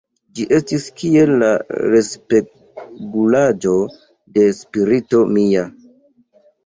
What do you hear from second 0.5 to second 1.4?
estis kiel